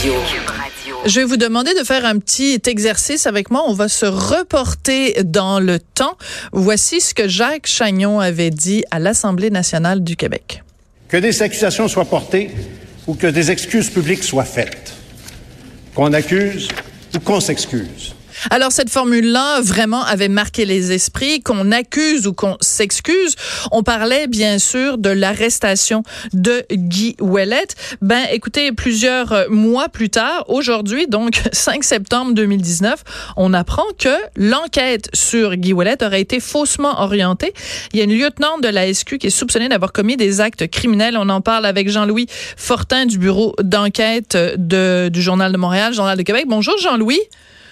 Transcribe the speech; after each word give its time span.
Radio. 0.00 0.14
Je 1.04 1.20
vais 1.20 1.26
vous 1.26 1.36
demander 1.36 1.74
de 1.74 1.84
faire 1.84 2.06
un 2.06 2.18
petit 2.18 2.58
exercice 2.66 3.26
avec 3.26 3.50
moi. 3.50 3.64
On 3.66 3.74
va 3.74 3.86
se 3.88 4.06
reporter 4.06 5.22
dans 5.24 5.60
le 5.60 5.78
temps. 5.78 6.16
Voici 6.52 7.02
ce 7.02 7.12
que 7.12 7.28
Jacques 7.28 7.66
Chagnon 7.66 8.18
avait 8.18 8.48
dit 8.48 8.82
à 8.90 8.98
l'Assemblée 8.98 9.50
nationale 9.50 10.02
du 10.02 10.16
Québec. 10.16 10.62
Que 11.08 11.18
des 11.18 11.42
accusations 11.42 11.86
soient 11.86 12.06
portées 12.06 12.50
ou 13.06 13.14
que 13.14 13.26
des 13.26 13.50
excuses 13.50 13.90
publiques 13.90 14.24
soient 14.24 14.44
faites. 14.44 14.94
Qu'on 15.94 16.14
accuse 16.14 16.68
ou 17.14 17.20
qu'on 17.20 17.40
s'excuse. 17.40 18.14
Alors 18.48 18.72
cette 18.72 18.88
formule-là 18.88 19.60
vraiment 19.60 20.02
avait 20.02 20.28
marqué 20.28 20.64
les 20.64 20.92
esprits, 20.92 21.42
qu'on 21.42 21.72
accuse 21.72 22.26
ou 22.26 22.32
qu'on 22.32 22.56
s'excuse. 22.60 23.36
On 23.70 23.82
parlait 23.82 24.26
bien 24.28 24.58
sûr 24.58 24.96
de 24.96 25.10
l'arrestation 25.10 26.02
de 26.32 26.64
Guy 26.72 27.16
Ouellet. 27.20 27.66
Ben 28.00 28.22
écoutez, 28.32 28.72
plusieurs 28.72 29.50
mois 29.50 29.88
plus 29.88 30.08
tard, 30.08 30.44
aujourd'hui 30.48 31.06
donc 31.06 31.40
5 31.52 31.84
septembre 31.84 32.32
2019, 32.32 33.04
on 33.36 33.52
apprend 33.52 33.84
que 33.98 34.16
l'enquête 34.36 35.10
sur 35.12 35.56
Guy 35.56 35.74
Ouellet 35.74 36.02
aurait 36.02 36.22
été 36.22 36.40
faussement 36.40 37.00
orientée. 37.02 37.52
Il 37.92 37.98
y 37.98 38.00
a 38.00 38.04
une 38.04 38.14
lieutenante 38.14 38.62
de 38.62 38.68
la 38.68 38.92
SQ 38.92 39.18
qui 39.18 39.26
est 39.26 39.30
soupçonnée 39.30 39.68
d'avoir 39.68 39.92
commis 39.92 40.16
des 40.16 40.40
actes 40.40 40.68
criminels. 40.68 41.16
On 41.18 41.28
en 41.28 41.40
parle 41.40 41.66
avec 41.66 41.90
Jean-Louis 41.90 42.26
Fortin 42.56 43.06
du 43.06 43.18
bureau 43.18 43.54
d'enquête 43.62 44.36
du 44.56 45.20
Journal 45.20 45.52
de 45.52 45.58
Montréal, 45.58 45.92
Journal 45.92 46.16
de 46.16 46.22
Québec. 46.22 46.44
Bonjour 46.48 46.78
Jean-Louis. 46.78 47.20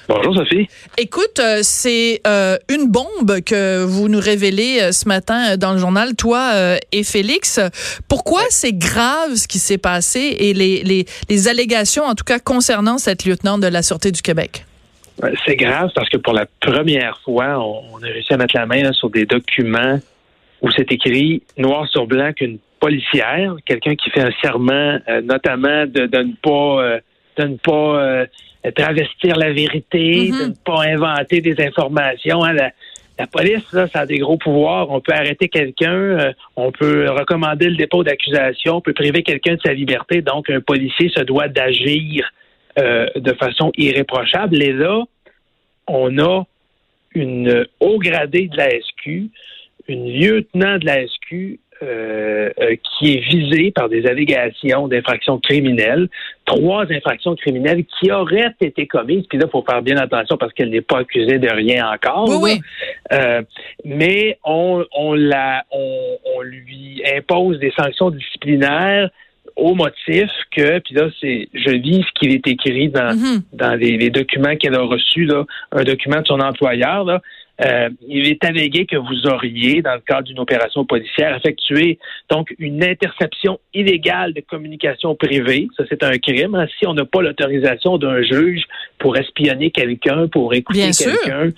Bonjour 0.09 0.35
Sophie. 0.35 0.67
Écoute, 0.97 1.39
euh, 1.39 1.59
c'est 1.61 2.23
euh, 2.27 2.57
une 2.71 2.91
bombe 2.91 3.43
que 3.45 3.85
vous 3.85 4.09
nous 4.09 4.21
révélez 4.21 4.79
euh, 4.81 4.91
ce 4.91 5.07
matin 5.07 5.59
dans 5.59 5.75
le 5.75 5.79
journal, 5.79 6.17
toi 6.17 6.53
et 6.93 7.05
Félix. 7.05 7.61
Pourquoi 8.09 8.41
c'est 8.49 8.73
grave 8.73 9.35
ce 9.35 9.47
qui 9.47 9.59
s'est 9.59 9.77
passé 9.77 10.35
et 10.39 10.55
les, 10.55 10.83
les, 10.83 11.05
les, 11.29 11.49
allégations, 11.49 12.05
en 12.05 12.15
tout 12.15 12.25
cas 12.25 12.39
concernant 12.39 12.97
cette 12.97 13.27
lieutenant 13.27 13.59
de 13.59 13.67
la 13.67 13.83
Sûreté 13.83 14.11
du 14.11 14.23
Québec? 14.23 14.65
C'est 15.45 15.57
grave 15.57 15.91
parce 15.95 16.09
que 16.09 16.17
pour 16.17 16.33
la 16.33 16.47
première 16.61 17.21
fois, 17.23 17.59
on, 17.59 18.03
a 18.03 18.07
réussi 18.07 18.33
à 18.33 18.39
mettre 18.39 18.57
la 18.57 18.65
main 18.65 18.91
sur 18.93 19.11
des 19.11 19.27
documents 19.27 20.01
où 20.63 20.71
c'est 20.71 20.91
écrit 20.91 21.43
noir 21.59 21.87
sur 21.87 22.07
blanc 22.07 22.33
qu'une 22.33 22.59
policière, 22.81 23.57
quelqu'un 23.67 23.95
qui 23.95 24.09
fait 24.09 24.23
un 24.23 24.33
serment, 24.41 24.99
notamment 25.25 25.85
de, 25.85 26.07
de, 26.07 26.19
ne 26.19 26.33
pas, 26.41 27.01
de 27.37 27.49
ne 27.49 27.57
pas 27.57 28.27
travestir 28.73 29.37
la 29.37 29.53
vérité, 29.53 30.31
Mm-hmm. 30.31 30.41
de 30.41 30.47
ne 30.49 30.55
pas 30.65 30.83
inventer 30.85 31.41
des 31.41 31.61
informations. 31.65 32.43
hein. 32.45 32.53
La, 32.53 32.71
la 33.19 33.27
police, 33.27 33.73
là, 33.73 33.89
ça 33.89 34.01
a 34.01 34.07
des 34.07 34.19
gros 34.19 34.37
pouvoirs. 34.37 34.91
On 34.91 35.01
peut 35.01 35.13
arrêter 35.13 35.49
quelqu'un, 35.49 35.93
euh, 35.93 36.33
on 36.57 36.71
peut 36.71 37.11
recommander 37.11 37.69
le 37.69 37.77
dépôt 37.77 38.05
d'accusation, 38.05 38.77
on 38.77 38.81
peut 38.81 38.93
priver 38.93 39.23
quelqu'un 39.25 39.55
de 39.57 39.61
sa 39.61 39.73
liberté. 39.73 40.23
Donc, 40.23 40.49
un 40.51 40.61
policier 40.61 41.09
se 41.09 41.21
doit 41.25 41.49
d'agir 41.49 42.31
euh, 42.79 43.07
de 43.17 43.33
façon 43.33 43.73
irréprochable. 43.77 44.63
Et 44.63 44.73
là, 44.73 45.03
on 45.89 46.17
a 46.19 46.45
une 47.15 47.67
haut 47.81 47.99
gradée 47.99 48.47
de 48.47 48.57
la 48.57 48.69
SQ, 48.71 49.31
une 49.89 50.13
lieutenant 50.13 50.79
de 50.79 50.87
la 50.87 51.05
SQ 51.07 51.59
euh, 51.83 52.51
euh, 52.61 52.77
qui 52.99 53.15
est 53.15 53.21
visée 53.21 53.71
par 53.71 53.89
des 53.89 54.07
allégations 54.07 54.89
d'infractions 54.89 55.39
criminelles, 55.39 56.09
trois 56.45 56.85
infractions 56.91 57.37
criminelles 57.37 57.85
qui 57.85 58.11
auraient 58.11 58.55
été 58.61 58.87
commises. 58.87 59.25
Puis 59.29 59.39
là, 59.39 59.45
il 59.47 59.51
faut 59.51 59.65
faire 59.69 59.83
bien 59.83 59.97
attention 59.97 60.37
parce 60.37 60.53
qu'elle 60.53 60.71
n'est 60.71 60.81
pas 60.81 60.99
accusée 60.99 61.39
de 61.39 61.49
rien 61.49 61.89
encore. 61.91 62.29
Oui, 62.29 62.37
oui. 62.41 62.61
Euh, 63.13 63.43
mais 63.85 64.39
on, 64.45 64.85
on, 64.97 65.15
la, 65.15 65.65
on, 65.71 66.17
on 66.37 66.43
lui 66.43 67.03
impose 67.17 67.59
des 67.59 67.73
sanctions 67.79 68.11
disciplinaires 68.11 69.11
au 69.57 69.75
motif 69.75 70.31
que, 70.57 70.79
puis 70.79 70.95
là, 70.95 71.09
c'est, 71.21 71.49
je 71.53 71.71
lis 71.71 72.05
ce 72.07 72.21
qu'il 72.21 72.33
est 72.33 72.47
écrit 72.47 72.89
dans, 72.89 73.15
Mhm. 73.15 73.43
dans 73.53 73.75
les, 73.75 73.97
les 73.97 74.11
documents 74.11 74.55
qu'elle 74.57 74.77
a 74.77 74.83
reçus, 74.83 75.25
là, 75.25 75.45
un 75.73 75.83
document 75.83 76.21
de 76.21 76.27
son 76.27 76.39
employeur, 76.41 77.05
là, 77.05 77.21
euh, 77.65 77.91
il 78.07 78.27
est 78.29 78.45
allégué 78.45 78.87
que 78.87 78.97
vous 78.97 79.27
auriez, 79.27 79.83
dans 79.83 79.95
le 79.95 80.01
cadre 80.01 80.23
d'une 80.23 80.39
opération 80.39 80.85
policière, 80.85 81.37
effectué 81.37 81.99
donc 82.31 82.55
une 82.59 82.85
interception 82.85 83.59
illégale 83.75 84.33
de 84.33 84.41
communication 84.41 85.15
privée. 85.15 85.69
Ça, 85.77 85.85
c'est 85.89 86.03
un 86.03 86.17
crime. 86.19 86.55
hein. 86.55 86.67
Si 86.79 86.87
on 86.87 86.95
n'a 86.95 87.05
pas 87.05 87.23
l'autorisation 87.23 87.99
d'un 87.99 88.23
juge 88.23 88.63
pour 88.99 89.17
espionner 89.17 89.71
quelqu'un, 89.71 90.29
pour 90.29 90.55
écouter 90.55 90.91
quelqu'un, 90.97 91.51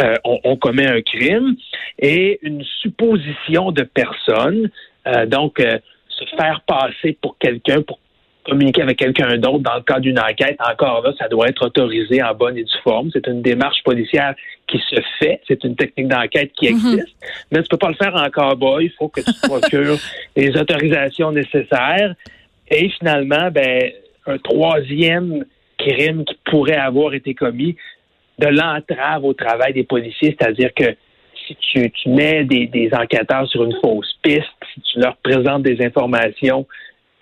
euh, 0.00 0.14
on, 0.24 0.40
on 0.44 0.56
commet 0.56 0.86
un 0.86 1.02
crime. 1.02 1.56
Et 1.98 2.40
une 2.42 2.64
supposition 2.82 3.70
de 3.70 3.82
personne, 3.82 4.70
euh, 5.06 5.26
donc 5.26 5.62
se 6.08 6.24
faire 6.36 6.62
passer 6.66 7.16
pour 7.20 7.38
quelqu'un, 7.38 7.82
pour 7.82 7.98
communiquer 8.44 8.82
avec 8.82 8.98
quelqu'un 8.98 9.36
d'autre 9.38 9.60
dans 9.60 9.76
le 9.76 9.82
cadre 9.82 10.00
d'une 10.00 10.18
enquête, 10.18 10.56
encore 10.60 11.02
là, 11.02 11.12
ça 11.18 11.28
doit 11.28 11.48
être 11.48 11.64
autorisé 11.66 12.22
en 12.22 12.34
bonne 12.34 12.56
et 12.58 12.64
due 12.64 12.78
forme. 12.82 13.10
C'est 13.12 13.26
une 13.26 13.42
démarche 13.42 13.82
policière 13.84 14.34
qui 14.66 14.78
se 14.90 15.00
fait. 15.18 15.40
C'est 15.48 15.62
une 15.64 15.76
technique 15.76 16.08
d'enquête 16.08 16.52
qui 16.52 16.66
Mhm. 16.66 16.76
existe. 16.76 17.16
Mais 17.50 17.62
tu 17.62 17.68
peux 17.68 17.76
pas 17.76 17.88
le 17.88 17.94
faire 17.94 18.14
en 18.14 18.28
cowboy. 18.30 18.84
Il 18.86 18.92
faut 18.92 19.08
que 19.08 19.20
tu 19.20 19.32
procures 19.48 19.98
les 20.36 20.56
autorisations 20.56 21.32
nécessaires. 21.32 22.14
Et 22.70 22.88
finalement, 22.90 23.50
ben, 23.50 23.90
un 24.26 24.38
troisième 24.38 25.44
crime 25.78 26.24
qui 26.24 26.38
pourrait 26.44 26.76
avoir 26.76 27.14
été 27.14 27.34
commis, 27.34 27.76
de 28.38 28.48
l'entrave 28.48 29.24
au 29.24 29.32
travail 29.32 29.72
des 29.74 29.84
policiers, 29.84 30.36
c'est-à-dire 30.38 30.72
que 30.74 30.96
si 31.46 31.56
tu, 31.56 31.90
tu 31.90 32.08
mets 32.08 32.44
des, 32.44 32.66
des 32.66 32.90
enquêteurs 32.92 33.46
sur 33.48 33.64
une 33.64 33.76
fausse 33.82 34.12
piste, 34.22 34.42
si 34.72 34.80
tu 34.80 34.98
leur 34.98 35.16
présentes 35.18 35.62
des 35.62 35.84
informations 35.84 36.66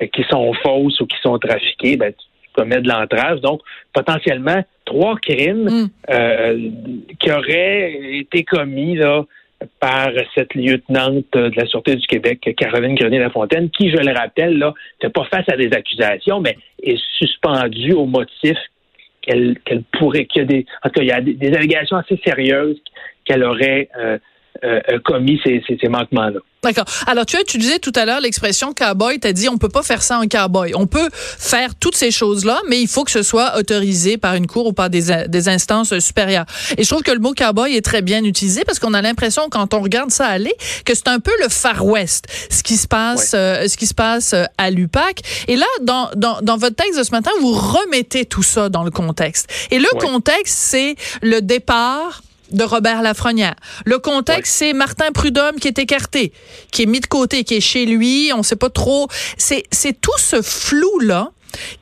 qui 0.08 0.24
sont 0.30 0.52
fausses 0.54 1.00
ou 1.00 1.06
qui 1.06 1.18
sont 1.22 1.38
trafiquées, 1.38 1.96
ben, 1.96 2.12
tu 2.12 2.26
commets 2.54 2.80
de 2.80 2.88
l'entrave. 2.88 3.40
Donc, 3.40 3.60
potentiellement, 3.92 4.62
trois 4.84 5.16
crimes 5.16 5.68
Mm. 5.70 5.86
euh, 6.10 6.70
qui 7.18 7.30
auraient 7.30 8.18
été 8.18 8.44
commis 8.44 8.96
là, 8.96 9.24
par 9.80 10.10
cette 10.34 10.54
lieutenante 10.54 11.24
de 11.32 11.52
la 11.56 11.66
Sûreté 11.66 11.94
du 11.96 12.06
Québec, 12.06 12.52
Caroline 12.56 12.94
Grenier-Lafontaine, 12.94 13.70
qui, 13.70 13.90
je 13.90 13.96
le 13.96 14.12
rappelle, 14.12 14.58
là, 14.58 14.74
n'est 15.02 15.10
pas 15.10 15.24
face 15.24 15.48
à 15.48 15.56
des 15.56 15.72
accusations, 15.72 16.40
mais 16.40 16.56
est 16.82 17.00
suspendue 17.18 17.92
au 17.92 18.06
motif 18.06 18.58
qu'elle 19.22 19.56
pourrait, 19.98 20.26
qu'il 20.26 20.42
y 20.42 20.44
a 20.44 20.48
des, 20.48 20.66
en 20.82 20.88
tout 20.88 20.94
cas, 20.94 21.02
il 21.02 21.08
y 21.08 21.12
a 21.12 21.20
des, 21.20 21.34
des 21.34 21.54
allégations 21.54 21.96
assez 21.96 22.20
sérieuses 22.24 22.82
qu'elle 23.24 23.44
aurait 23.44 23.88
euh, 23.96 24.18
euh, 24.64 24.80
euh, 24.90 24.98
commis 25.04 25.40
ces, 25.44 25.62
ces, 25.66 25.76
ces 25.80 25.88
manquements-là. 25.88 26.40
D'accord. 26.62 26.84
Alors, 27.08 27.26
tu 27.26 27.36
as 27.36 27.40
utilisé 27.40 27.80
tout 27.80 27.90
à 27.96 28.04
l'heure 28.04 28.20
l'expression 28.20 28.72
cowboy. 28.72 29.18
Tu 29.18 29.26
as 29.26 29.32
dit 29.32 29.48
on 29.48 29.58
peut 29.58 29.68
pas 29.68 29.82
faire 29.82 30.00
ça 30.02 30.18
en 30.20 30.28
cowboy. 30.28 30.72
On 30.76 30.86
peut 30.86 31.08
faire 31.12 31.74
toutes 31.74 31.96
ces 31.96 32.12
choses-là, 32.12 32.60
mais 32.68 32.80
il 32.80 32.86
faut 32.86 33.02
que 33.02 33.10
ce 33.10 33.22
soit 33.24 33.58
autorisé 33.58 34.16
par 34.16 34.36
une 34.36 34.46
cour 34.46 34.66
ou 34.66 34.72
par 34.72 34.88
des, 34.88 35.24
des 35.26 35.48
instances 35.48 35.98
supérieures. 35.98 36.44
Et 36.78 36.84
je 36.84 36.88
trouve 36.88 37.02
que 37.02 37.10
le 37.10 37.18
mot 37.18 37.32
cowboy 37.34 37.74
est 37.74 37.84
très 37.84 38.00
bien 38.02 38.22
utilisé 38.22 38.62
parce 38.64 38.78
qu'on 38.78 38.94
a 38.94 39.02
l'impression, 39.02 39.48
quand 39.50 39.74
on 39.74 39.80
regarde 39.80 40.10
ça 40.10 40.26
aller, 40.26 40.54
que 40.84 40.94
c'est 40.94 41.08
un 41.08 41.18
peu 41.18 41.32
le 41.42 41.48
Far 41.48 41.84
West, 41.84 42.26
ce 42.48 42.62
qui 42.62 42.76
se 42.76 42.86
passe, 42.86 43.32
euh, 43.34 43.66
ce 43.66 43.76
qui 43.76 43.86
se 43.88 43.94
passe 43.94 44.32
euh, 44.32 44.44
à 44.56 44.70
l'UPAC. 44.70 45.22
Et 45.48 45.56
là, 45.56 45.66
dans, 45.80 46.10
dans, 46.14 46.40
dans 46.42 46.58
votre 46.58 46.76
texte 46.76 46.96
de 46.96 47.02
ce 47.02 47.10
matin, 47.10 47.32
vous 47.40 47.52
remettez 47.54 48.24
tout 48.24 48.44
ça 48.44 48.68
dans 48.68 48.84
le 48.84 48.92
contexte. 48.92 49.48
Et 49.72 49.78
le 49.80 49.88
Ouais. 49.94 49.98
contexte, 50.00 50.56
c'est 50.58 50.94
le 51.22 51.40
départ 51.42 52.22
de 52.52 52.64
Robert 52.64 53.02
Lafrenière. 53.02 53.54
Le 53.84 53.98
contexte, 53.98 54.54
c'est 54.54 54.72
Martin 54.72 55.12
Prudhomme 55.12 55.56
qui 55.60 55.68
est 55.68 55.78
écarté, 55.78 56.32
qui 56.70 56.82
est 56.82 56.86
mis 56.86 57.00
de 57.00 57.06
côté, 57.06 57.44
qui 57.44 57.54
est 57.54 57.60
chez 57.60 57.86
lui, 57.86 58.30
on 58.34 58.42
sait 58.42 58.56
pas 58.56 58.70
trop. 58.70 59.08
C'est, 59.36 59.64
tout 60.00 60.10
ce 60.18 60.42
flou-là 60.42 61.30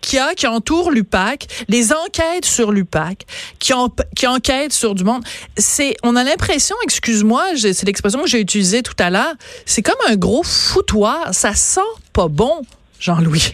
qui 0.01 0.19
a, 0.19 0.35
qui 0.35 0.47
entoure 0.49 0.91
l'UPAC, 0.91 1.47
les 1.69 1.93
enquêtes 1.93 2.45
sur 2.45 2.73
l'UPAC, 2.73 3.25
qui, 3.61 3.73
en- 3.73 3.95
qui 4.17 4.27
enquêtent 4.27 4.73
sur 4.73 4.95
du 4.97 5.05
monde. 5.05 5.23
C'est, 5.57 5.97
on 6.03 6.17
a 6.17 6.25
l'impression, 6.25 6.75
excuse-moi, 6.83 7.45
c'est 7.57 7.85
l'expression 7.87 8.21
que 8.23 8.29
j'ai 8.29 8.41
utilisée 8.41 8.83
tout 8.83 8.97
à 8.99 9.11
l'heure, 9.11 9.33
c'est 9.67 9.83
comme 9.83 9.95
un 10.09 10.17
gros 10.17 10.43
foutoir. 10.43 11.33
Ça 11.35 11.55
sent 11.55 11.81
pas 12.13 12.27
bon, 12.29 12.63
Jean-Louis. 12.99 13.53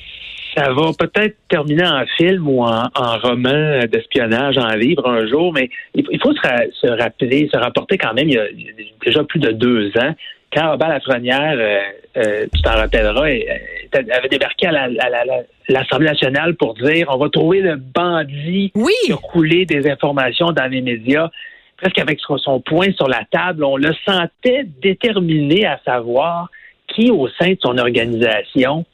Ça 0.57 0.73
va 0.73 0.91
peut-être 0.99 1.37
terminer 1.51 1.87
en 1.87 2.05
film 2.17 2.49
ou 2.49 2.63
en, 2.63 2.85
en 2.95 3.19
roman 3.19 3.81
d'espionnage, 3.93 4.57
en 4.57 4.75
livre 4.75 5.07
un 5.07 5.27
jour, 5.27 5.53
mais 5.53 5.69
il, 5.95 6.19
faut 6.23 6.33
se, 6.33 6.41
ra- 6.41 6.65
se 6.73 6.87
rappeler, 6.87 7.49
se 7.53 7.59
rapporter 7.59 7.99
quand 7.99 8.15
même, 8.15 8.29
il 8.29 8.35
y, 8.35 8.39
a, 8.39 8.49
il 8.51 8.63
y 8.63 8.69
a 8.71 8.73
déjà 9.05 9.23
plus 9.25 9.39
de 9.41 9.51
deux 9.53 9.89
ans, 9.99 10.15
quand 10.53 10.71
Robert 10.71 10.89
Lafrenière, 10.89 11.57
euh, 11.59 11.81
euh, 12.17 12.47
tu 12.55 12.63
t'en 12.63 12.71
rappelleras, 12.71 13.29
euh, 13.29 14.03
avait 14.17 14.29
débarqué 14.29 14.69
à 14.69 14.73
la- 14.73 14.83
à 14.85 15.11
la- 15.11 15.25
la- 15.27 15.43
l'Assemblée 15.69 16.07
nationale 16.07 16.55
pour 16.55 16.73
dire 16.75 17.09
on 17.11 17.19
va 17.19 17.29
trouver 17.29 17.61
le 17.61 17.77
bandit 17.77 18.73
Oui. 18.75 18.93
qui 19.05 19.13
a 19.13 19.17
coulé 19.17 19.67
des 19.67 19.91
informations 19.91 20.53
dans 20.53 20.71
les 20.71 20.81
médias. 20.81 21.29
Presque 21.77 21.99
avec 21.99 22.19
son, 22.21 22.39
son 22.39 22.61
poing 22.61 22.91
sur 22.97 23.09
la 23.09 23.25
table, 23.31 23.63
on 23.65 23.77
le 23.77 23.93
sentait 24.07 24.65
déterminé 24.81 25.67
à 25.67 25.79
savoir 25.85 26.49
qui, 26.89 27.11
au 27.11 27.29
sein 27.29 27.51
de 27.51 27.59
son 27.63 27.77
organisation, 27.77 28.87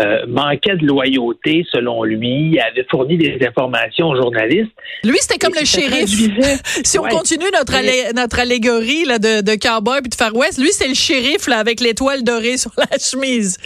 euh, 0.00 0.26
manquait 0.26 0.74
de 0.76 0.86
loyauté 0.86 1.64
selon 1.70 2.02
lui, 2.02 2.58
avait 2.58 2.84
fourni 2.90 3.16
des 3.16 3.38
informations 3.46 4.08
aux 4.08 4.16
journalistes. 4.16 4.72
Lui, 5.04 5.16
c'était 5.20 5.38
comme 5.38 5.54
le 5.54 5.64
shérif. 5.64 6.08
si 6.84 6.98
on 6.98 7.04
continue 7.04 7.44
notre, 7.52 8.12
notre 8.14 8.40
allégorie 8.40 9.04
là, 9.04 9.20
de, 9.20 9.40
de 9.40 9.54
cowboy 9.54 10.00
puis 10.00 10.10
de 10.10 10.14
Far 10.16 10.34
West, 10.34 10.58
lui, 10.58 10.70
c'est 10.72 10.88
le 10.88 10.94
shérif 10.94 11.46
là, 11.46 11.58
avec 11.58 11.80
l'étoile 11.80 12.24
dorée 12.24 12.56
sur 12.56 12.72
la 12.76 12.98
chemise. 12.98 13.56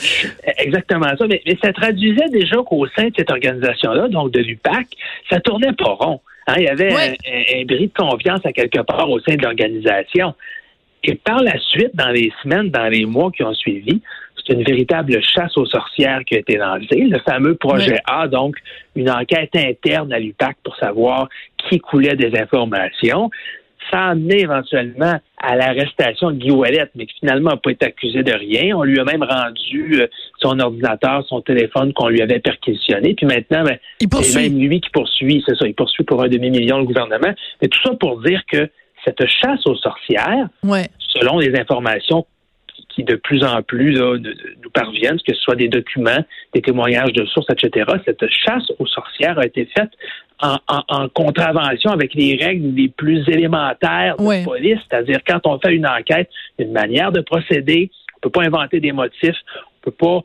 Exactement 0.58 1.08
ça. 1.18 1.26
Mais, 1.26 1.42
ça 1.62 1.72
traduisait 1.72 2.28
déjà 2.30 2.56
qu'au 2.56 2.86
sein 2.88 3.06
de 3.06 3.14
cette 3.16 3.30
organisation-là, 3.30 4.08
donc 4.08 4.30
de 4.32 4.40
l'UPAC, 4.40 4.86
ça 5.30 5.40
tournait 5.40 5.72
pas 5.72 5.96
rond. 5.98 6.20
Hein, 6.46 6.54
il 6.58 6.64
y 6.64 6.68
avait 6.68 6.92
un, 6.92 7.60
un, 7.60 7.64
bris 7.64 7.86
de 7.88 7.92
confiance 7.96 8.40
à 8.44 8.52
quelque 8.52 8.80
part 8.80 9.08
au 9.10 9.18
sein 9.20 9.36
de 9.36 9.42
l'organisation. 9.42 10.34
Et 11.04 11.14
par 11.14 11.42
la 11.42 11.58
suite, 11.58 11.94
dans 11.94 12.10
les 12.10 12.32
semaines, 12.42 12.70
dans 12.70 12.88
les 12.88 13.06
mois 13.06 13.30
qui 13.30 13.42
ont 13.44 13.54
suivi, 13.54 14.02
c'est 14.48 14.54
une 14.54 14.64
véritable 14.64 15.20
chasse 15.22 15.56
aux 15.56 15.66
sorcières 15.66 16.24
qui 16.24 16.36
a 16.36 16.38
été 16.38 16.56
lancée. 16.56 17.06
Le 17.08 17.18
fameux 17.20 17.54
projet 17.54 17.98
A, 18.06 18.28
donc 18.28 18.56
une 18.96 19.10
enquête 19.10 19.54
interne 19.54 20.12
à 20.12 20.18
l'UPAC 20.18 20.56
pour 20.64 20.74
savoir 20.76 21.28
qui 21.68 21.78
coulait 21.78 22.16
des 22.16 22.36
informations. 22.38 23.30
Ça 23.90 23.98
a 23.98 24.10
amené 24.10 24.40
éventuellement 24.40 25.18
à 25.38 25.56
l'arrestation 25.56 26.30
de 26.30 26.36
Guy 26.36 26.50
Ouellet, 26.50 26.90
mais 26.94 27.06
qui 27.06 27.14
finalement 27.20 27.50
n'a 27.50 27.56
pas 27.56 27.70
été 27.70 27.86
accusé 27.86 28.22
de 28.22 28.32
rien. 28.32 28.76
On 28.76 28.82
lui 28.82 28.98
a 28.98 29.04
même 29.04 29.22
rendu 29.22 30.00
euh, 30.00 30.08
son 30.40 30.58
ordinateur, 30.60 31.24
son 31.26 31.40
téléphone 31.40 31.94
qu'on 31.94 32.08
lui 32.08 32.20
avait 32.20 32.40
perquisitionné. 32.40 33.14
Puis 33.14 33.24
maintenant, 33.24 33.64
ben, 33.64 33.78
c'est 34.22 34.50
même 34.50 34.58
lui 34.58 34.80
qui 34.80 34.90
poursuit, 34.90 35.42
c'est 35.46 35.56
ça, 35.56 35.66
il 35.66 35.74
poursuit 35.74 36.04
pour 36.04 36.22
un 36.22 36.28
demi-million 36.28 36.78
le 36.78 36.84
gouvernement. 36.84 37.32
Mais 37.62 37.68
tout 37.68 37.80
ça 37.82 37.94
pour 37.98 38.20
dire 38.20 38.42
que 38.50 38.68
cette 39.04 39.26
chasse 39.26 39.66
aux 39.66 39.76
sorcières, 39.76 40.48
selon 40.98 41.38
les 41.38 41.58
informations 41.58 42.26
qui 42.98 43.04
de 43.04 43.14
plus 43.14 43.44
en 43.44 43.62
plus 43.62 43.96
nous 43.96 44.70
parviennent, 44.70 45.18
que 45.18 45.32
ce 45.32 45.40
soit 45.40 45.54
des 45.54 45.68
documents, 45.68 46.24
des 46.52 46.60
témoignages 46.60 47.12
de 47.12 47.24
sources, 47.26 47.46
etc. 47.50 47.86
Cette 48.04 48.28
chasse 48.28 48.72
aux 48.80 48.86
sorcières 48.86 49.38
a 49.38 49.46
été 49.46 49.66
faite 49.66 49.90
en, 50.40 51.08
contravention 51.14 51.92
avec 51.92 52.14
les 52.14 52.34
règles 52.34 52.74
les 52.74 52.88
plus 52.88 53.28
élémentaires 53.28 54.16
de 54.16 54.28
la 54.28 54.42
police, 54.42 54.78
c'est-à-dire 54.90 55.20
quand 55.24 55.40
on 55.44 55.60
fait 55.60 55.74
une 55.74 55.86
enquête, 55.86 56.28
une 56.58 56.72
manière 56.72 57.12
de 57.12 57.20
procéder, 57.20 57.90
on 58.16 58.20
peut 58.20 58.30
pas 58.30 58.42
inventer 58.42 58.80
des 58.80 58.92
motifs, 58.92 59.36
on 59.64 59.90
peut 59.90 59.90
pas 59.92 60.22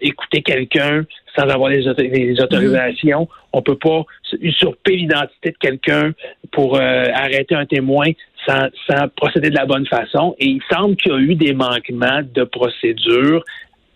écouter 0.00 0.42
quelqu'un 0.42 1.04
sans 1.36 1.48
avoir 1.48 1.68
les, 1.68 1.86
autorisations. 1.86 3.28
On 3.52 3.58
On 3.58 3.62
peut 3.62 3.78
pas 3.78 4.04
usurper 4.40 4.96
l'identité 4.96 5.50
de 5.50 5.56
quelqu'un 5.58 6.12
pour 6.52 6.80
arrêter 6.80 7.54
un 7.54 7.66
témoin 7.66 8.06
sans, 8.46 8.68
procéder 9.16 9.50
de 9.50 9.56
la 9.56 9.66
bonne 9.66 9.86
façon. 9.86 10.34
Et 10.38 10.46
il 10.46 10.62
semble 10.70 10.96
qu'il 10.96 11.12
y 11.12 11.14
a 11.14 11.18
eu 11.18 11.34
des 11.34 11.52
manquements 11.52 12.20
de 12.22 12.44
procédure 12.44 13.44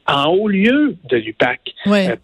en 0.09 0.31
haut 0.31 0.49
lieu 0.49 0.97
de 1.05 1.17
l'UPAC. 1.19 1.61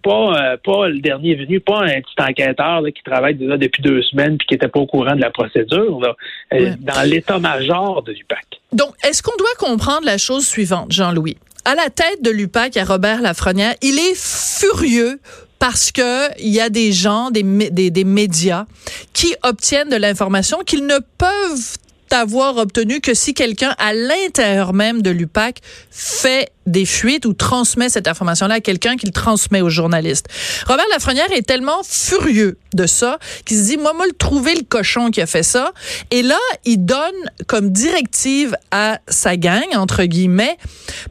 pas, 0.03 0.57
pas 0.57 0.89
le 0.89 1.01
dernier 1.01 1.35
venu, 1.35 1.61
pas 1.61 1.83
un 1.83 2.01
petit 2.01 2.15
enquêteur 2.19 2.83
qui 2.95 3.03
travaille 3.03 3.35
déjà 3.35 3.59
depuis 3.59 3.83
deux 3.83 4.03
semaines 4.03 4.39
puis 4.39 4.47
qui 4.47 4.55
n'était 4.55 4.69
pas 4.69 4.81
au 4.81 4.87
courant 4.87 5.15
de 5.15 5.21
la 5.21 5.31
procédure, 5.31 6.01
dans 6.01 7.09
l'état-major 7.09 8.03
de 8.03 8.13
l'UPAC. 8.13 8.47
Donc, 8.73 8.95
est-ce 9.07 9.23
qu'on 9.23 9.37
doit 9.37 9.55
comprendre 9.59 10.07
la 10.07 10.19
chose 10.19 10.47
suivante, 10.47 10.93
Jean-Louis? 10.93 11.37
À 11.65 11.75
la 11.75 11.91
tête 11.91 12.23
de 12.23 12.31
l'UPAC, 12.31 12.77
à 12.77 12.85
Robert 12.85 13.23
Lafrenière, 13.23 13.75
il 13.83 13.99
est 13.99 14.15
furieux 14.17 15.19
parce 15.59 15.93
que 15.93 16.29
il 16.41 16.51
y 16.51 16.61
a 16.61 16.69
des 16.69 16.93
gens, 16.93 17.31
des, 17.31 17.43
des, 17.43 17.91
des 17.91 18.05
médias 18.05 18.67
qui 19.13 19.35
obtiennent 19.43 19.89
de 19.89 19.97
l'information 19.97 20.59
qu'ils 20.67 20.87
ne 20.87 20.99
peuvent 21.17 21.79
avoir 22.15 22.57
obtenu 22.57 23.01
que 23.01 23.15
si 23.15 23.35
quelqu'un 23.35 23.75
à 23.79 23.93
l'intérieur 23.93 24.73
même 24.73 25.03
de 25.03 25.11
l'UPAC 25.11 25.61
fait 25.91 26.51
des 26.67 26.87
fuites 26.87 27.27
ou 27.27 27.35
transmet 27.35 27.89
cette 27.89 28.09
information-là 28.09 28.55
à 28.55 28.61
quelqu'un 28.61 28.97
qui 28.97 29.07
le 29.07 29.13
transmet 29.13 29.61
aux 29.61 29.69
journalistes. 29.69 30.29
Robert 30.67 30.87
Lafrenière 30.93 31.31
est 31.33 31.47
tellement 31.47 31.83
furieux 31.83 32.59
de 32.73 32.87
ça 32.87 33.19
qu'il 33.45 33.59
se 33.59 33.65
dit, 33.65 33.77
moi, 33.77 33.93
moi, 33.93 34.07
le 34.07 34.13
trouver 34.13 34.55
le 34.55 34.63
cochon 34.63 35.11
qui 35.11 35.21
a 35.21 35.27
fait 35.27 35.43
ça. 35.43 35.73
Et 36.11 36.23
là, 36.23 36.39
il 36.65 36.79
donne 36.79 36.99
comme 37.47 37.71
directive 37.71 38.57
à 38.71 38.99
sa 39.09 39.37
gang, 39.37 39.65
entre 39.75 40.05
guillemets, 40.05 40.57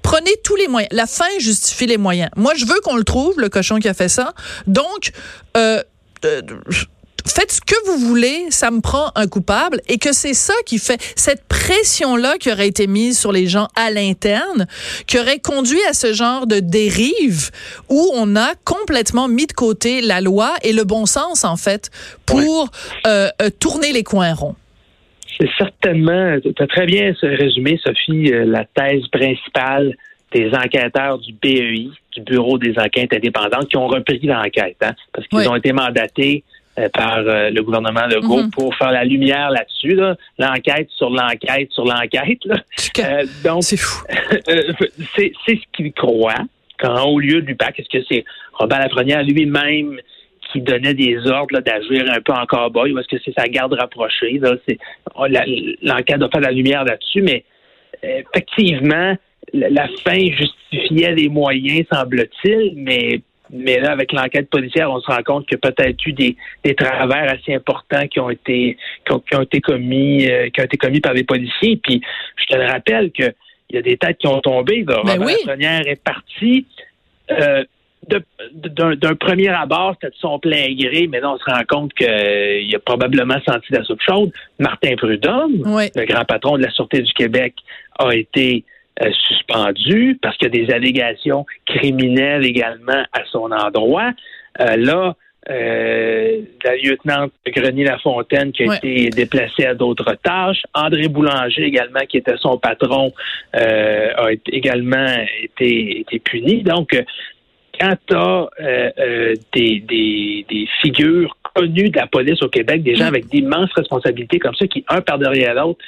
prenez 0.02 0.32
tous 0.44 0.56
les 0.56 0.68
moyens. 0.68 0.92
La 0.92 1.06
fin 1.06 1.30
justifie 1.40 1.86
les 1.86 1.98
moyens. 1.98 2.30
Moi, 2.36 2.54
je 2.56 2.66
veux 2.66 2.80
qu'on 2.84 2.96
le 2.96 3.04
trouve, 3.04 3.40
le 3.40 3.50
cochon 3.50 3.78
qui 3.80 3.88
a 3.88 3.94
fait 3.94 4.10
ça. 4.10 4.34
Donc, 4.66 5.12
euh, 5.58 5.82
euh 6.26 6.42
faites 7.32 7.52
ce 7.52 7.62
que 7.62 7.76
vous 7.86 7.98
voulez, 8.08 8.48
ça 8.50 8.72
me 8.72 8.82
prend 8.82 9.12
un 9.16 9.28
coupable. 9.28 9.80
Et 9.88 9.98
que 9.98 10.14
c'est 10.14 10.34
ça 10.34 10.54
qui 10.66 10.80
fait 10.80 11.02
cette 11.16 11.48
pression-là 11.48 12.38
qui 12.40 12.52
aurait 12.52 12.68
été 12.68 12.88
mise 12.88 13.20
sur 13.20 13.32
les 13.32 13.48
gens 13.48 13.68
à 13.76 13.92
l'interne, 13.92 14.68
qui 15.08 15.20
aurait 15.20 15.40
conduit 15.40 15.82
à 15.90 15.94
ce 15.94 16.14
genre 16.14 16.48
de 16.48 16.60
dérive 16.60 17.52
où 17.90 18.10
on 18.16 18.36
a 18.36 18.54
complètement 18.66 19.28
mis 19.28 19.48
de 19.48 19.54
côté 19.54 20.02
la 20.02 20.22
loi 20.22 20.54
et 20.64 20.74
le 20.74 20.84
bon 20.84 21.06
sens, 21.06 21.46
en 21.46 21.56
fait, 21.56 21.90
pour 22.26 22.70
euh, 23.08 23.28
euh, 23.42 23.50
tourner 23.60 23.92
les 23.94 24.04
coins 24.04 24.34
ronds. 24.34 24.56
C'est 25.40 25.50
certainement, 25.58 26.38
tu 26.40 26.62
as 26.62 26.68
très 26.68 26.86
bien 26.86 27.14
résumé, 27.22 27.80
Sophie, 27.84 28.32
euh, 28.32 28.46
la 28.46 28.66
thèse 28.66 29.08
principale 29.08 29.96
des 30.32 30.52
enquêteurs 30.54 31.20
du 31.20 31.34
BEI, 31.34 31.90
du 32.16 32.22
Bureau 32.22 32.58
des 32.58 32.78
enquêtes 32.78 33.14
indépendantes, 33.14 33.68
qui 33.68 33.78
ont 33.78 33.88
repris 33.88 34.20
l'enquête, 34.24 34.78
hein, 34.82 34.94
parce 35.12 35.28
qu'ils 35.28 35.48
ont 35.48 35.56
été 35.56 35.74
mandatés 35.74 36.44
par 36.94 37.20
euh, 37.20 37.50
le 37.50 37.62
gouvernement 37.62 38.08
Legault 38.08 38.44
mm 38.44 38.52
pour 38.52 38.76
faire 38.76 38.92
la 38.92 39.04
lumière 39.04 39.52
là-dessus, 39.52 40.00
l'enquête 40.40 40.90
sur 40.98 41.10
l'enquête 41.10 41.72
sur 41.72 41.86
l'enquête. 41.86 42.40
Euh, 43.00 43.26
donc, 43.44 43.64
c'est 43.64 43.78
fou. 43.78 44.04
c'est 45.16 45.32
ce 45.48 45.64
qu'il 45.74 45.94
croit. 45.94 46.46
Quand 46.80 47.06
au 47.06 47.20
lieu 47.20 47.42
du 47.42 47.56
PAC, 47.56 47.80
est-ce 47.80 47.90
que 47.90 48.04
c'est 48.10 48.26
Robert 48.54 48.80
Lafrenière 48.80 49.24
lui-même 49.24 50.00
qui 50.52 50.62
donnait 50.62 50.94
des 50.94 51.18
ordres 51.28 51.60
d'agir 51.62 52.06
un 52.12 52.22
peu 52.22 52.34
en 52.34 52.46
cowboy 52.46 52.92
ou 52.92 53.00
est-ce 53.00 53.08
que 53.08 53.22
c'est 53.24 53.34
sa 53.38 53.48
garde 53.48 53.74
rapprochée? 53.74 54.40
L'enquête 55.82 56.20
doit 56.20 56.30
faire 56.30 56.42
la 56.42 56.52
lumière 56.52 56.84
là-dessus, 56.84 57.22
mais 57.22 57.44
effectivement, 58.04 59.16
la 59.54 59.88
fin 60.04 60.20
justifiait 60.20 61.14
les 61.14 61.30
moyens, 61.30 61.86
semble-t-il, 61.92 62.74
mais 62.76 63.22
mais 63.54 63.80
là, 63.80 63.92
avec 63.92 64.12
l'enquête 64.12 64.50
policière, 64.50 64.92
on 64.92 65.00
se 65.00 65.08
rend 65.08 65.22
compte 65.24 65.46
qu'il 65.46 65.60
y 65.64 65.68
a 65.68 65.72
peut-être 65.72 66.06
eu 66.06 66.14
des, 66.14 66.36
des 66.64 66.76
travers 66.76 67.32
assez 67.32 67.54
importants 67.54 68.08
qui 68.08 68.20
ont 68.20 68.30
été 68.30 68.78
qui 69.06 69.36
ont, 69.36 69.42
été 69.42 69.62
commis 69.62 70.28
euh, 70.30 70.50
qui 70.50 70.60
ont 70.60 70.66
été 70.66 70.78
commis 70.78 71.00
par 71.00 71.14
les 71.14 71.24
policiers. 71.24 71.80
Puis 71.82 72.02
je 72.38 72.46
te 72.46 72.58
le 72.58 72.66
rappelle 72.66 73.12
que 73.12 73.32
il 73.70 73.78
y 73.78 73.80
a 73.80 73.82
des 73.82 73.98
têtes 73.98 74.18
qui 74.18 74.28
ont 74.28 74.42
tombé. 74.42 74.84
Là. 74.88 75.02
Ben 75.06 75.24
oui. 75.24 75.36
est 75.48 76.04
parti. 76.04 76.66
Euh, 77.32 77.64
d'un 78.06 79.16
premier 79.16 79.48
abord, 79.48 79.94
c'était 79.94 80.14
de 80.14 80.20
son 80.20 80.38
plein 80.38 80.74
gré, 80.74 81.08
mais 81.10 81.22
là, 81.22 81.32
on 81.32 81.38
se 81.38 81.46
rend 81.46 81.64
compte 81.68 81.94
qu'il 81.94 82.76
a 82.76 82.80
probablement 82.80 83.38
senti 83.48 83.72
la 83.72 83.84
soupe 83.84 84.02
chaude. 84.02 84.32
Martin 84.60 84.96
Prudhomme, 84.98 85.64
le 85.64 86.06
grand 86.06 86.26
patron 86.26 86.58
de 86.58 86.64
la 86.64 86.72
Sûreté 86.72 87.02
du 87.02 87.14
Québec, 87.14 87.54
a 87.98 88.14
été 88.14 88.66
euh, 89.02 89.10
suspendu 89.28 90.20
parce 90.22 90.38
qu'il 90.38 90.54
y 90.56 90.62
a 90.62 90.66
des 90.66 90.72
allégations 90.72 91.48
criminelles 91.66 92.46
également 92.46 93.02
à 93.12 93.26
son 93.32 93.52
endroit. 93.52 94.12
Euh, 94.60 94.76
là, 94.76 95.16
euh, 95.50 96.42
la 96.64 96.76
lieutenant 96.76 97.28
Grenier-Lafontaine 97.44 98.52
qui 98.52 98.70
a 98.70 98.76
été 98.76 99.10
déplacée 99.10 99.66
à 99.66 99.74
d'autres 99.74 100.16
tâches. 100.22 100.62
André 100.76 101.08
Boulanger 101.08 101.64
également, 101.64 102.02
qui 102.08 102.18
était 102.18 102.38
son 102.38 102.60
patron, 102.60 103.12
a 103.54 104.30
également 104.52 105.18
été, 105.42 106.02
été 106.02 106.20
puni. 106.20 106.62
Donc, 106.62 106.96
quand 107.80 107.96
tu 108.06 108.16
as 108.16 108.50
des, 109.54 109.80
des, 109.80 110.46
des, 110.48 110.68
figures 110.84 111.36
connues 111.56 111.90
de 111.90 111.98
la 111.98 112.06
police 112.06 112.44
au 112.44 112.50
Québec, 112.50 112.84
des 112.84 112.96
gens 112.96 113.08
avec 113.08 113.26
d'immenses 113.26 113.72
responsabilités 113.76 114.38
comme 114.38 114.56
ça, 114.56 114.68
qui, 114.68 114.86
un 114.88 115.02
par 115.02 115.18
derrière 115.18 115.56
l'autre, 115.56 115.80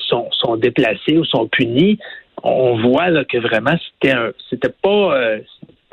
sont, 0.00 0.28
sont 0.32 0.56
déplacés 0.56 1.16
ou 1.16 1.24
sont 1.24 1.46
punis, 1.46 1.96
on 2.42 2.80
voit 2.80 3.08
là, 3.10 3.24
que 3.24 3.38
vraiment 3.38 3.76
c'était 3.94 4.14
un 4.14 4.32
c'était 4.48 4.74
pas 4.82 5.16
euh, 5.16 5.38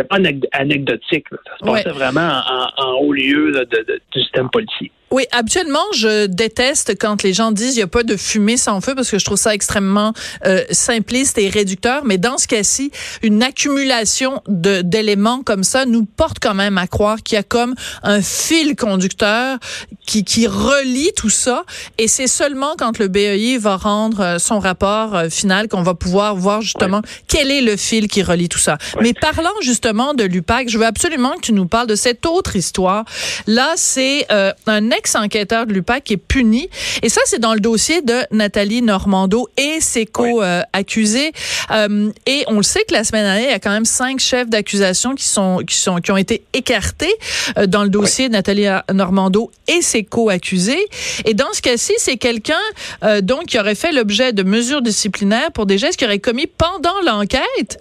pas 0.10 0.18
anecdotique. 0.52 1.26
Ça 1.30 1.58
se 1.60 1.66
passait 1.66 1.90
vraiment 1.90 2.42
en, 2.78 2.94
haut 3.02 3.14
lieu 3.14 3.52
de, 3.52 4.00
du 4.12 4.22
système 4.22 4.50
policier. 4.50 4.92
Oui, 5.10 5.24
habituellement, 5.32 5.86
je 5.94 6.26
déteste 6.26 7.00
quand 7.00 7.24
les 7.24 7.32
gens 7.32 7.52
disent 7.52 7.76
il 7.76 7.78
n'y 7.78 7.84
a 7.84 7.88
pas 7.88 8.04
de 8.04 8.18
fumée 8.18 8.58
sans 8.58 8.82
feu 8.82 8.94
parce 8.94 9.10
que 9.10 9.18
je 9.18 9.24
trouve 9.24 9.38
ça 9.38 9.54
extrêmement 9.54 10.12
euh, 10.46 10.64
simpliste 10.72 11.38
et 11.38 11.48
réducteur. 11.48 12.04
Mais 12.04 12.18
dans 12.18 12.38
ce 12.38 12.46
cas-ci, 12.46 12.92
une 13.24 13.42
accumulation 13.42 14.42
d'éléments 14.50 15.44
comme 15.44 15.64
ça 15.64 15.86
nous 15.86 16.04
porte 16.04 16.40
quand 16.42 16.54
même 16.54 16.78
à 16.78 16.88
croire 16.88 17.24
qu'il 17.24 17.38
y 17.38 17.40
a 17.40 17.44
comme 17.44 17.74
un 18.04 18.22
fil 18.22 18.76
conducteur 18.76 19.60
qui, 20.06 20.26
qui 20.26 20.46
relie 20.46 21.12
tout 21.16 21.30
ça. 21.30 21.64
Et 21.98 22.10
c'est 22.10 22.28
seulement 22.28 22.76
quand 22.78 23.00
le 23.00 23.08
BEI 23.08 23.58
va 23.58 23.78
rendre 23.78 24.20
euh, 24.20 24.40
son 24.40 24.60
rapport 24.60 25.16
euh, 25.16 25.30
final 25.30 25.70
qu'on 25.70 25.84
va 25.84 25.94
pouvoir 25.94 26.36
voir 26.36 26.62
justement 26.62 27.02
quel 27.30 27.50
est 27.50 27.62
le 27.62 27.78
fil 27.78 28.10
qui 28.10 28.24
relie 28.24 28.50
tout 28.50 28.60
ça. 28.60 28.78
Mais 29.00 29.14
parlant 29.14 29.56
justement 29.62 30.14
de 30.14 30.26
l'UPAC, 30.26 30.68
je 30.68 30.78
veux 30.78 30.86
absolument 30.86 31.32
que 31.36 31.42
tu 31.42 31.54
nous 31.54 31.66
parles 31.66 31.88
de 31.88 31.96
cette 31.96 32.26
autre 32.26 32.58
histoire. 32.58 33.06
Là, 33.46 33.74
c'est 33.78 34.28
un 34.66 34.92
ex-enquêteur 34.98 35.66
de 35.66 35.74
l'UPAC 35.74 36.04
qui 36.04 36.14
est 36.14 36.18
puni. 36.18 36.70
Et 37.02 37.10
ça, 37.10 37.22
c'est 37.26 37.40
dans 37.40 37.54
le 37.54 37.60
dossier 37.60 38.02
de 38.02 38.16
Nathalie 38.32 38.82
Normando 38.82 39.48
et 39.58 39.80
ses 39.80 40.06
co-accusés. 40.06 41.32
Euh, 41.72 42.12
et 42.26 42.44
on 42.48 42.58
le 42.58 42.64
sait 42.64 42.84
que 42.88 42.94
la 42.94 43.04
semaine 43.04 43.24
dernière, 43.24 43.50
il 43.50 43.52
y 43.52 43.56
a 43.56 43.60
quand 43.60 43.72
même 43.72 43.86
cinq 43.86 44.20
chefs 44.20 44.50
d'accusation 44.50 45.16
qui 45.16 45.26
sont 45.26 45.62
qui 45.66 45.76
sont 45.76 45.98
qui 45.98 46.12
ont 46.12 46.18
été 46.18 46.44
écartés 46.54 47.14
euh, 47.58 47.68
dans 47.68 47.84
le 47.84 47.90
dossier 47.90 48.28
de 48.28 48.34
Nathalie 48.34 48.68
Normando 48.94 49.52
et 49.68 49.82
ses 49.82 50.04
co-accusés. 50.04 50.86
Et 51.26 51.34
dans 51.34 51.52
ce 51.54 51.62
cas-ci, 51.62 51.94
c'est 51.98 52.18
quelqu'un 52.18 52.56
euh, 53.04 53.22
donc 53.22 53.46
qui 53.48 53.60
aurait 53.60 53.76
fait 53.76 53.92
l'objet 53.92 54.34
de 54.34 54.44
mesures 54.44 54.82
disciplinaires 54.82 55.52
pour 55.52 55.66
des 55.66 55.78
gestes 55.78 55.98
qu'il 55.98 56.08
aurait 56.08 56.20
commis 56.20 56.48
pendant 56.48 57.00
l'enquête. 57.06 57.80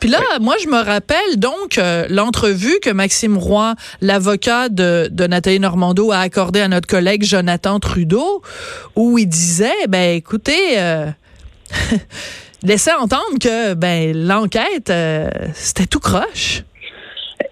Puis 0.00 0.08
là, 0.08 0.20
moi, 0.40 0.56
je 0.62 0.68
me 0.68 0.80
rappelle 0.82 1.36
donc 1.36 1.78
euh, 1.78 2.06
l'entrevue 2.08 2.78
que 2.82 2.90
Maxime 2.90 3.36
Roy, 3.36 3.74
l'avocat 4.00 4.68
de, 4.68 5.08
de 5.10 5.26
Nathalie 5.26 5.60
Normando, 5.60 6.12
a 6.12 6.18
à 6.60 6.68
notre 6.68 6.86
collègue 6.86 7.22
Jonathan 7.22 7.80
Trudeau, 7.80 8.42
où 8.96 9.18
il 9.18 9.26
disait, 9.26 9.86
ben 9.88 10.16
écoutez, 10.16 10.78
euh, 10.78 11.06
laissez 12.62 12.92
entendre 12.92 13.38
que 13.40 13.74
ben 13.74 14.16
l'enquête, 14.16 14.90
euh, 14.90 15.28
c'était 15.54 15.86
tout 15.86 16.00
croche. 16.00 16.62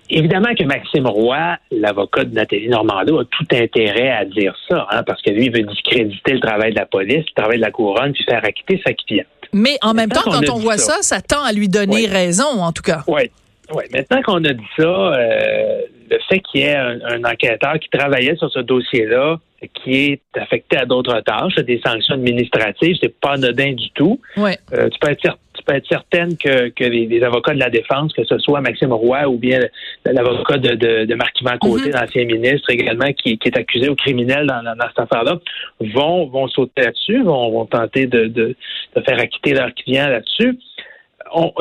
Évidemment 0.09 0.55
que 0.57 0.63
Maxime 0.65 1.07
Roy, 1.07 1.57
l'avocat 1.73 2.25
de 2.25 2.35
Nathalie 2.35 2.69
Normando, 2.69 3.19
a 3.19 3.25
tout 3.25 3.47
intérêt 3.53 4.11
à 4.11 4.25
dire 4.25 4.55
ça, 4.69 4.87
hein, 4.91 5.03
parce 5.03 5.21
que 5.21 5.31
lui, 5.31 5.47
il 5.47 5.53
veut 5.53 5.65
discréditer 5.65 6.33
le 6.33 6.41
travail 6.41 6.71
de 6.73 6.79
la 6.79 6.87
police, 6.87 7.25
le 7.27 7.43
travail 7.43 7.57
de 7.57 7.63
la 7.63 7.73
couronne, 7.73 8.13
puis 8.13 8.25
faire 8.25 8.45
acquitter 8.45 8.81
sa 8.87 8.93
cliente. 8.93 9.27
Mais 9.53 9.79
en 9.83 9.95
même 9.95 10.11
temps, 10.11 10.23
quand 10.25 10.49
on, 10.51 10.59
voit 10.59 10.79
ça, 10.79 10.99
ça 11.01 11.21
tend 11.21 11.43
à 11.43 11.53
lui 11.53 11.69
donner 11.69 12.07
raison, 12.07 12.45
en 12.45 12.73
tout 12.73 12.83
cas. 12.83 13.03
Oui. 13.09 13.31
Oui, 13.73 13.85
maintenant 13.93 14.23
qu'on 14.23 14.45
a 14.45 14.53
dit 14.53 14.69
ça, 14.77 14.85
euh, 14.85 15.81
le 16.11 16.19
fait 16.29 16.41
qu'il 16.41 16.61
y 16.61 16.65
ait 16.65 16.77
un, 16.77 17.25
enquêteur 17.25 17.79
qui 17.81 17.89
travaillait 17.89 18.37
sur 18.37 18.51
ce 18.51 18.61
dossier-là, 18.61 19.39
qui 19.75 20.13
est 20.13 20.21
affecté 20.37 20.77
à 20.77 20.85
d'autres 20.85 21.21
tâches, 21.21 21.57
des 21.57 21.81
sanctions 21.85 22.15
administratives, 22.15 22.97
c'est 23.01 23.19
pas 23.19 23.33
anodin 23.33 23.73
du 23.73 23.91
tout. 23.91 24.21
Ouais. 24.37 24.57
Euh, 24.73 24.89
tu 24.89 24.99
peux 25.01 25.11
être 25.11 25.39
tu 25.57 25.65
peux 25.65 25.75
être 25.75 25.89
certaine 25.89 26.37
que, 26.37 26.69
que 26.69 26.85
les, 26.85 27.23
avocats 27.23 27.55
de 27.55 27.59
la 27.59 27.71
défense, 27.71 28.13
que 28.13 28.25
ce 28.25 28.39
soit 28.39 28.61
Maxime 28.61 28.93
Roy 28.93 29.27
ou 29.27 29.39
bien 29.39 29.61
l'avocat 30.05 30.59
de, 30.59 30.75
de, 30.75 31.07
de 31.07 31.15
Marc-Yvan 31.15 31.57
Côté, 31.59 31.91
l'ancien 31.91 32.27
ministre 32.27 32.69
également, 32.69 33.11
qui, 33.15 33.39
qui, 33.39 33.49
est 33.49 33.57
accusé 33.57 33.89
au 33.89 33.95
criminel 33.95 34.47
dans, 34.47 34.63
dans, 34.63 34.89
cette 34.89 34.99
affaire-là, 34.99 35.39
vont, 35.81 36.27
vont 36.27 36.47
sauter 36.49 36.83
là-dessus, 36.83 37.23
vont, 37.23 37.51
vont 37.51 37.65
tenter 37.65 38.07
de, 38.07 38.27
de, 38.27 38.55
de 38.95 39.01
faire 39.01 39.19
acquitter 39.19 39.55
leurs 39.55 39.73
clients 39.75 40.09
là-dessus 40.09 40.59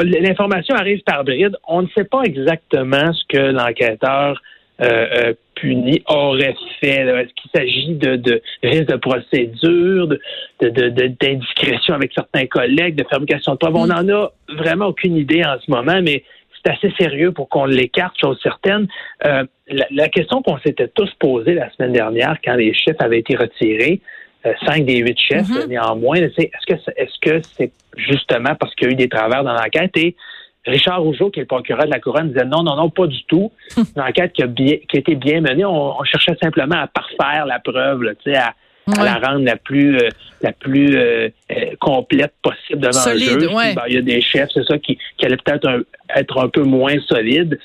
l'information 0.04 0.76
arrive 0.76 1.02
par 1.04 1.24
bride. 1.24 1.56
On 1.68 1.82
ne 1.82 1.88
sait 1.96 2.04
pas 2.04 2.24
exactement 2.24 3.14
ce 3.14 3.24
que 3.28 3.52
l'enquêteur 3.52 4.42
euh, 4.82 4.86
euh, 4.88 5.34
puni 5.56 6.04
aurait 6.08 6.56
fait. 6.82 7.08
Est-ce 7.08 7.34
qu'il 7.34 7.52
s'agit 7.56 7.94
de, 7.96 8.18
de, 8.18 8.42
risque 8.62 8.88
de 8.88 8.98
procédure, 8.98 10.10
d'indiscrétion 10.60 11.94
de, 11.94 11.96
avec 11.96 12.12
certains 12.14 12.46
collègues, 12.46 12.96
de 12.96 13.06
fabrication 13.10 13.54
de 13.54 13.58
preuves? 13.58 13.76
On 13.76 13.88
n'en 13.88 14.08
a 14.10 14.32
vraiment 14.50 14.88
aucune 14.88 15.16
idée 15.16 15.44
en 15.46 15.58
ce 15.60 15.72
moment, 15.72 16.02
mais 16.02 16.24
c'est 16.66 16.74
assez 16.74 16.94
sérieux 17.00 17.32
pour 17.32 17.48
qu'on 17.48 17.66
l'écarte, 17.66 18.20
chose 18.20 18.38
certaine. 18.44 18.88
Euh, 19.26 19.46
la, 19.70 19.86
la, 19.92 20.10
question 20.10 20.42
qu'on 20.42 20.58
s'était 20.60 20.90
tous 20.90 21.10
posée 21.20 21.54
la 21.54 21.72
semaine 21.72 21.94
dernière 21.94 22.38
quand 22.44 22.56
les 22.56 22.74
chiffres 22.74 23.02
avaient 23.02 23.20
été 23.20 23.38
retirés, 23.38 24.02
cinq 24.66 24.86
des 24.86 24.98
huit 24.98 25.18
chefs, 25.20 25.48
mm-hmm. 25.48 25.68
néanmoins. 25.68 26.18
Est-ce 26.18 26.66
que 26.68 26.92
est-ce 26.96 27.20
que 27.22 27.42
c'est 27.58 27.72
justement 27.98 28.56
parce 28.60 28.74
qu'il 28.75 28.88
y 28.88 28.90
a 28.92 28.94
eu 28.94 28.96
des 28.96 29.10
travers 29.10 29.44
dans 29.44 29.54
l'enquête? 29.54 29.96
Et 29.98 30.16
Richard 30.66 31.02
Rougeau, 31.02 31.30
qui 31.30 31.40
est 31.40 31.44
le 31.44 31.48
procureur 31.48 31.86
de 31.86 31.92
la 31.92 32.00
Couronne, 32.00 32.30
disait 32.30 32.46
non, 32.46 32.64
non, 32.64 32.75
non, 32.75 32.90
pas 32.90 33.08
du 33.08 33.24
tout. 33.25 33.52
Une 33.78 34.02
enquête 34.02 34.34
qui 34.34 34.44
a, 34.44 34.48
bien, 34.48 34.78
qui 34.90 34.98
a 34.98 35.00
été 35.00 35.16
bien 35.16 35.42
menée. 35.42 35.66
On, 35.66 36.04
cherchait 36.04 36.36
simplement 36.42 36.75
à 36.75 36.88
parfaire 36.88 37.46
la 37.46 37.60
preuve, 37.60 38.04
là, 38.04 38.12
à, 38.36 38.54
à 39.00 39.04
la 39.04 39.16
rendre 39.16 39.46
la 39.46 39.58
plus 39.58 39.98
euh, 39.98 40.10
la 40.42 40.52
plus 40.52 40.98
euh, 40.98 41.30
complète 41.80 42.34
possible 42.42 42.80
devant 42.80 42.92
Solide, 42.94 43.34
le 43.34 43.42
juge. 43.42 43.75
Ben, 43.75 43.84
il 43.88 43.94
y 43.94 43.98
a 43.98 44.02
des 44.02 44.22
chefs, 44.22 44.50
c'est 44.54 44.66
ça, 44.66 44.78
qui, 44.80 44.98
qui 45.18 45.25
allaient 45.25 45.38
peut-être 45.38 45.86
être 46.16 46.44
un 46.44 46.50
peu 46.50 46.64
moins 46.64 46.96
solides. 47.08 47.60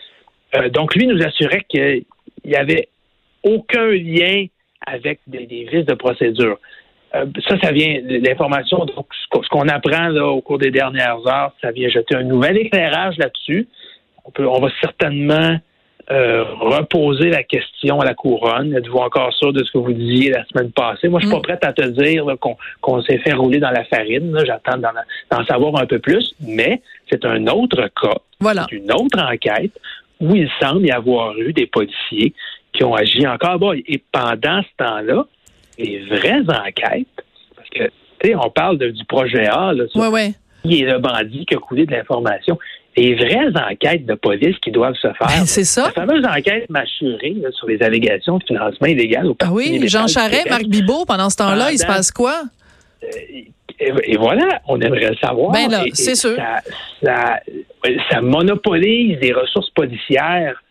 donc, 0.72 0.94
lui 0.94 1.06
nous 1.06 1.22
assurait 1.22 1.64
qu'il 1.68 2.04
y 2.44 2.56
avait 2.56 2.88
aucun 3.42 3.88
lien 3.88 4.46
avec 4.86 5.20
des, 5.26 5.46
des 5.46 5.64
vices 5.64 5.86
de 5.86 5.94
procédure. 5.94 6.58
Euh, 7.14 7.26
ça, 7.48 7.58
ça 7.60 7.72
vient, 7.72 8.00
l'information, 8.04 8.84
donc 8.84 9.06
ce 9.12 9.48
qu'on 9.48 9.68
apprend 9.68 10.08
là, 10.08 10.26
au 10.26 10.40
cours 10.40 10.58
des 10.58 10.70
dernières 10.70 11.26
heures, 11.26 11.52
ça 11.60 11.72
vient 11.72 11.88
jeter 11.88 12.14
un 12.14 12.22
nouvel 12.22 12.56
éclairage 12.58 13.16
là-dessus. 13.18 13.66
On, 14.24 14.30
peut, 14.30 14.46
on 14.46 14.60
va 14.60 14.68
certainement 14.80 15.58
euh, 16.10 16.44
reposer 16.60 17.30
la 17.30 17.42
question 17.42 18.00
à 18.00 18.04
la 18.04 18.14
couronne. 18.14 18.76
Êtes-vous 18.76 18.98
encore 18.98 19.32
sûr 19.32 19.52
de 19.52 19.64
ce 19.64 19.72
que 19.72 19.78
vous 19.78 19.92
disiez 19.92 20.30
la 20.30 20.44
semaine 20.46 20.70
passée? 20.70 21.08
Moi, 21.08 21.20
je 21.20 21.26
suis 21.26 21.34
pas 21.34 21.40
mm. 21.40 21.42
prête 21.42 21.64
à 21.64 21.72
te 21.72 21.86
dire 21.86 22.24
qu'on 22.80 23.02
s'est 23.02 23.18
fait 23.18 23.32
rouler 23.32 23.58
dans 23.58 23.70
la 23.70 23.84
farine. 23.84 24.36
J'attends 24.46 24.78
d'en 24.78 25.44
savoir 25.46 25.76
un 25.82 25.86
peu 25.86 25.98
plus, 25.98 26.34
mais 26.40 26.80
c'est 27.10 27.24
un 27.24 27.46
autre 27.48 27.88
cas, 28.00 28.18
voilà. 28.38 28.66
une 28.70 28.90
autre 28.92 29.20
enquête 29.20 29.72
où 30.20 30.34
il 30.36 30.50
semble 30.60 30.86
y 30.86 30.90
avoir 30.90 31.36
eu 31.38 31.52
des 31.52 31.66
policiers 31.66 32.34
qui 32.72 32.84
ont 32.84 32.94
agi 32.94 33.26
encore. 33.26 33.74
Et 33.74 34.02
pendant 34.12 34.62
ce 34.62 34.84
temps-là, 34.84 35.26
les 35.78 36.04
vraies 36.06 36.42
enquêtes, 36.48 37.06
parce 37.56 37.68
que, 37.70 37.84
tu 38.20 38.28
sais, 38.28 38.34
on 38.34 38.50
parle 38.50 38.78
du 38.78 39.04
projet 39.04 39.46
A, 39.46 39.72
là, 39.72 39.84
sur 39.88 40.00
qui 40.62 40.82
est 40.82 40.84
le 40.84 40.98
bandit 40.98 41.46
qui 41.46 41.54
a 41.54 41.58
coulé 41.58 41.86
de 41.86 41.92
l'information. 41.92 42.58
Les 42.96 43.14
vraies 43.14 43.52
enquêtes 43.54 44.04
de 44.04 44.14
police 44.14 44.56
qui 44.58 44.70
doivent 44.70 44.96
se 44.96 45.08
faire. 45.12 45.28
Ben, 45.28 45.46
c'est 45.46 45.64
ça. 45.64 45.84
La 45.84 45.92
fameuse 45.92 46.24
enquête 46.24 46.68
mâchurée 46.68 47.36
sur 47.52 47.68
les 47.68 47.82
allégations 47.82 48.38
de 48.38 48.44
financement 48.44 48.88
illégal 48.88 49.26
au 49.26 49.36
Ah 49.40 49.50
oui, 49.52 49.80
Jean 49.88 50.06
Charest, 50.06 50.50
Marc 50.50 50.64
Bibot, 50.64 51.04
pendant 51.06 51.30
ce 51.30 51.36
temps-là, 51.36 51.72
il 51.72 51.78
se 51.78 51.86
passe 51.86 52.10
quoi? 52.10 52.42
Euh, 53.02 53.08
et, 53.78 54.16
voilà, 54.18 54.60
on 54.68 54.78
aimerait 54.80 55.10
le 55.10 55.16
savoir. 55.16 55.52
Ben 55.52 55.70
là, 55.70 55.84
c'est 55.94 56.14
sûr. 56.14 56.36
ça, 57.02 58.20
monopolise 58.20 59.18
des 59.20 59.32
ressources 59.32 59.70
policières 59.70 60.62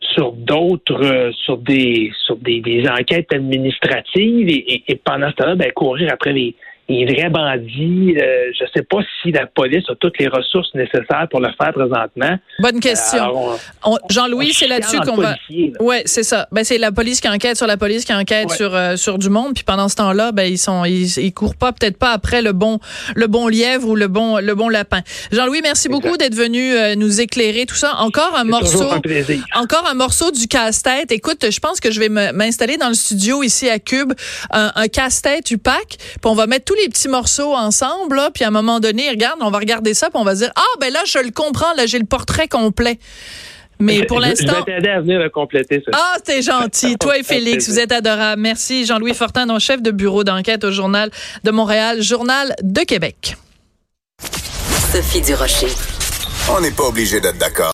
sur 0.00 0.32
d'autres, 0.32 1.04
euh, 1.04 1.32
sur 1.32 1.58
des 1.58 2.10
sur 2.24 2.36
des, 2.36 2.60
des, 2.60 2.88
enquêtes 2.88 3.32
administratives 3.32 4.48
et, 4.48 4.82
et, 4.88 4.96
pendant 4.96 5.30
ce 5.30 5.36
temps-là, 5.36 5.54
ben, 5.56 5.70
courir 5.72 6.10
après 6.12 6.32
les, 6.32 6.54
les 6.90 7.04
vrais 7.04 7.30
bandits. 7.30 8.16
Euh, 8.18 8.50
je 8.58 8.64
ne 8.64 8.68
sais 8.74 8.82
pas 8.82 8.98
si 9.22 9.30
la 9.30 9.46
police 9.46 9.84
a 9.88 9.94
toutes 9.94 10.18
les 10.18 10.26
ressources 10.26 10.74
nécessaires 10.74 11.28
pour 11.30 11.40
le 11.40 11.48
faire 11.56 11.72
présentement. 11.72 12.36
Bonne 12.58 12.80
question. 12.80 13.56
Jean-Louis, 14.10 14.52
c'est 14.52 14.66
là-dessus 14.66 14.98
qu'on 15.00 15.16
va. 15.16 15.36
Ouais, 15.78 16.02
c'est 16.04 16.24
ça. 16.24 16.48
Ben 16.50 16.64
c'est 16.64 16.78
la 16.78 16.90
police 16.90 17.20
qui 17.20 17.28
enquête 17.28 17.56
sur 17.56 17.66
la 17.66 17.76
police 17.76 18.04
qui 18.04 18.12
enquête 18.12 18.50
sur 18.50 18.74
euh, 18.74 18.96
sur 18.96 19.18
du 19.18 19.30
monde. 19.30 19.54
Puis 19.54 19.64
pendant 19.64 19.88
ce 19.88 19.96
temps-là, 19.96 20.32
ben 20.32 20.44
ils 20.44 20.58
sont 20.58 20.84
ils, 20.84 21.32
courent 21.32 21.54
pas 21.54 21.72
peut-être 21.72 21.96
pas 21.96 22.10
après 22.10 22.42
le 22.42 22.52
bon 22.52 22.80
le 23.14 23.28
bon 23.28 23.46
lièvre 23.46 23.88
ou 23.88 23.94
le 23.94 24.08
bon 24.08 24.38
le 24.38 24.54
bon 24.54 24.68
lapin. 24.68 25.00
Jean-Louis, 25.30 25.60
merci 25.62 25.88
beaucoup 25.88 26.16
d'être 26.16 26.34
venu 26.34 26.72
euh, 26.72 26.96
nous 26.96 27.20
éclairer 27.20 27.66
tout 27.66 27.76
ça. 27.76 27.94
Encore 27.98 28.34
un 28.36 28.44
morceau. 28.44 28.90
encore 29.54 29.86
un 29.88 29.94
morceau 29.94 30.32
du 30.32 30.48
casse-tête. 30.48 31.12
Écoute, 31.12 31.50
je 31.50 31.60
pense 31.60 31.78
que 31.78 31.92
je 31.92 32.00
vais 32.00 32.08
m'installer 32.08 32.76
dans 32.76 32.88
le 32.88 32.94
studio 32.94 33.44
ici 33.44 33.68
à 33.68 33.78
Cube 33.78 34.12
un, 34.50 34.72
un 34.74 34.88
casse-tête 34.88 35.50
UPAC. 35.50 35.86
Puis 35.86 36.18
on 36.24 36.34
va 36.34 36.46
mettre 36.46 36.64
tous 36.64 36.74
les 36.74 36.79
petits 36.88 37.08
morceaux 37.08 37.54
ensemble, 37.54 38.16
là, 38.16 38.30
puis 38.32 38.44
à 38.44 38.48
un 38.48 38.52
moment 38.52 38.80
donné, 38.80 39.10
regarde, 39.10 39.38
on 39.40 39.50
va 39.50 39.58
regarder 39.58 39.94
ça, 39.94 40.10
puis 40.10 40.20
on 40.20 40.24
va 40.24 40.34
dire 40.34 40.50
ah 40.56 40.78
ben 40.80 40.92
là 40.92 41.00
je 41.06 41.18
le 41.18 41.30
comprends, 41.30 41.72
là 41.74 41.86
j'ai 41.86 41.98
le 41.98 42.06
portrait 42.06 42.48
complet. 42.48 42.98
Mais 43.80 44.04
pour 44.04 44.20
l'instant. 44.20 44.52
Je 44.52 44.72
vais 44.72 44.76
t'aider 44.76 44.90
à 44.90 45.00
venir 45.00 45.32
compléter 45.32 45.82
ça. 45.84 45.90
Ah, 45.94 46.16
c'est 46.22 46.42
gentil. 46.42 46.96
Toi 46.98 47.18
et 47.18 47.22
Félix, 47.24 47.68
vous 47.68 47.78
êtes 47.78 47.92
adorables. 47.92 48.40
Merci. 48.42 48.84
Jean-Louis 48.84 49.14
Fortin, 49.14 49.46
non 49.46 49.58
chef 49.58 49.80
de 49.80 49.90
bureau 49.90 50.22
d'enquête 50.22 50.64
au 50.64 50.70
Journal 50.70 51.10
de 51.44 51.50
Montréal, 51.50 52.02
Journal 52.02 52.54
de 52.62 52.80
Québec. 52.82 53.36
Sophie 54.92 55.22
Durocher. 55.22 55.68
On 56.50 56.60
n'est 56.60 56.72
pas 56.72 56.84
obligé 56.84 57.20
d'être 57.20 57.38
d'accord. 57.38 57.68